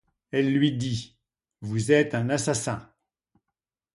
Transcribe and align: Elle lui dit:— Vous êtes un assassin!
Elle 0.31 0.51
lui 0.51 0.71
dit:— 0.71 1.15
Vous 1.61 1.91
êtes 1.91 2.15
un 2.15 2.29
assassin! 2.31 2.91